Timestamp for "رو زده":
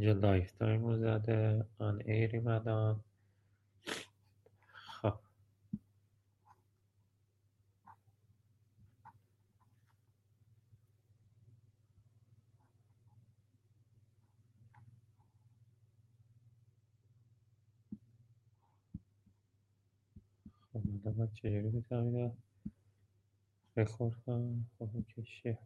0.86-1.66